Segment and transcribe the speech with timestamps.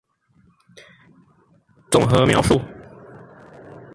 [1.91, 2.59] 綜合描述